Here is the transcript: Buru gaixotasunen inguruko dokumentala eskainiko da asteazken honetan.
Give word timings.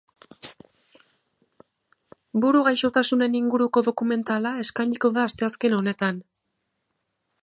Buru 2.45 2.63
gaixotasunen 2.67 3.37
inguruko 3.41 3.85
dokumentala 3.89 4.55
eskainiko 4.65 5.15
da 5.19 5.29
asteazken 5.33 5.77
honetan. 5.81 6.23